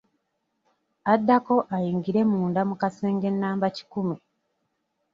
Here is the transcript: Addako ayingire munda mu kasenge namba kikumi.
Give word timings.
Addako 1.13 1.55
ayingire 1.75 2.21
munda 2.31 2.61
mu 2.69 2.75
kasenge 2.81 3.29
namba 3.31 3.67
kikumi. 3.75 4.15